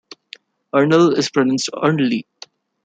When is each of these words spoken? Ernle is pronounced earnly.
Ernle 0.73 1.13
is 1.15 1.29
pronounced 1.29 1.69
earnly. 1.83 2.25